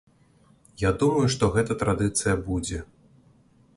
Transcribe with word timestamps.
Я 0.83 0.91
думаю, 1.03 1.27
што 1.35 1.51
гэта 1.57 1.77
традыцыя 1.83 2.35
будзе. 2.49 2.79